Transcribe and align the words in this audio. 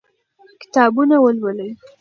کتابونه 0.61 1.15
ولولئ. 1.23 1.69